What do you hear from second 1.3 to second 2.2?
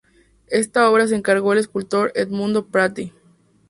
al escultor